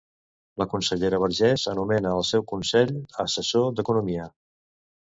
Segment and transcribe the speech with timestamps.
[0.61, 4.29] La consellera Vergés nomena el seu Consell Assessor d'Economia.